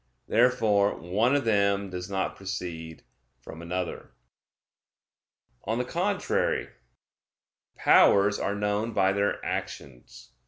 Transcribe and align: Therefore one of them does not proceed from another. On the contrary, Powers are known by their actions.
Therefore 0.27 0.95
one 0.97 1.35
of 1.35 1.45
them 1.45 1.91
does 1.91 2.09
not 2.09 2.35
proceed 2.35 3.03
from 3.39 3.61
another. 3.61 4.15
On 5.65 5.77
the 5.77 5.85
contrary, 5.85 6.69
Powers 7.75 8.39
are 8.39 8.55
known 8.55 8.93
by 8.93 9.13
their 9.13 9.39
actions. 9.45 10.31